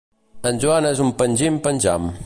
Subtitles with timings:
[0.51, 2.13] En Joan és un pengim-penjam.